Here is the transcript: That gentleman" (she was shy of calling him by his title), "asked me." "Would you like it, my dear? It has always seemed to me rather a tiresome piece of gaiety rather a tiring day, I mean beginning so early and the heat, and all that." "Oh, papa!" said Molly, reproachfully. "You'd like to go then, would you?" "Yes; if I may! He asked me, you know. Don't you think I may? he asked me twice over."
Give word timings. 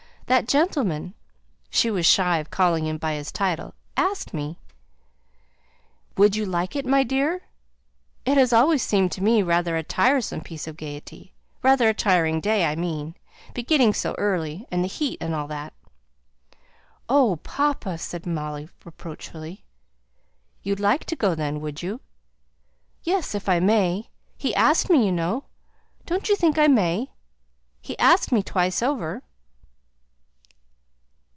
That 0.27 0.47
gentleman" 0.47 1.13
(she 1.69 1.91
was 1.91 2.05
shy 2.05 2.37
of 2.37 2.49
calling 2.49 2.85
him 2.85 2.97
by 2.97 3.15
his 3.15 3.33
title), 3.33 3.73
"asked 3.97 4.33
me." 4.33 4.57
"Would 6.15 6.37
you 6.37 6.45
like 6.45 6.73
it, 6.73 6.85
my 6.85 7.03
dear? 7.03 7.41
It 8.23 8.37
has 8.37 8.53
always 8.53 8.81
seemed 8.81 9.11
to 9.11 9.21
me 9.21 9.43
rather 9.43 9.75
a 9.75 9.83
tiresome 9.83 10.39
piece 10.39 10.67
of 10.69 10.77
gaiety 10.77 11.33
rather 11.61 11.89
a 11.89 11.93
tiring 11.93 12.39
day, 12.39 12.63
I 12.65 12.77
mean 12.77 13.15
beginning 13.53 13.93
so 13.93 14.15
early 14.17 14.65
and 14.71 14.85
the 14.85 14.87
heat, 14.87 15.17
and 15.19 15.35
all 15.35 15.47
that." 15.47 15.73
"Oh, 17.09 17.35
papa!" 17.43 17.97
said 17.97 18.25
Molly, 18.25 18.69
reproachfully. 18.85 19.65
"You'd 20.63 20.79
like 20.79 21.03
to 21.07 21.15
go 21.17 21.35
then, 21.35 21.59
would 21.59 21.81
you?" 21.83 21.99
"Yes; 23.03 23.35
if 23.35 23.49
I 23.49 23.59
may! 23.59 24.09
He 24.37 24.55
asked 24.55 24.89
me, 24.89 25.05
you 25.05 25.11
know. 25.11 25.43
Don't 26.05 26.29
you 26.29 26.37
think 26.37 26.57
I 26.57 26.67
may? 26.67 27.11
he 27.81 27.99
asked 27.99 28.31
me 28.31 28.41
twice 28.41 28.81
over." 28.81 29.23